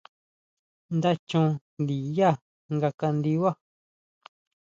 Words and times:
Nda 0.95 1.11
chon 1.27 1.49
ndinyá 1.81 2.31
nga 2.75 2.89
kandibá. 2.99 3.51